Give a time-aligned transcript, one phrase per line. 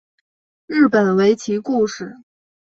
[0.65, 2.17] 日本围棋故事